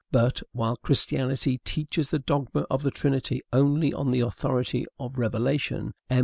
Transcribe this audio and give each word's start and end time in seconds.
But, 0.11 0.41
while 0.51 0.77
Christianity 0.77 1.59
teaches 1.59 2.09
the 2.09 2.17
dogma 2.17 2.61
of 2.71 2.81
the 2.81 2.89
Trinity 2.89 3.43
only 3.53 3.93
on 3.93 4.09
the 4.09 4.21
authority 4.21 4.87
of 4.99 5.19
revelation, 5.19 5.93
M. 6.09 6.19